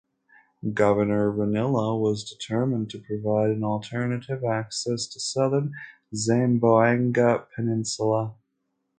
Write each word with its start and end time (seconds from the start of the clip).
Governor 0.73 1.31
Ranillo 1.31 1.99
was 2.01 2.27
determined 2.27 2.89
to 2.89 2.97
provide 3.03 3.51
an 3.51 3.63
alternative 3.63 4.43
access 4.43 5.05
to 5.05 5.19
southern 5.19 5.73
Zamboanga 6.15 7.45
peninsula. 7.55 8.33